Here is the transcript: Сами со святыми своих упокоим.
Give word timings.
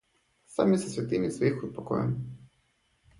Сами 0.47 0.77
со 0.77 0.89
святыми 0.89 1.29
своих 1.29 1.63
упокоим. 1.63 2.35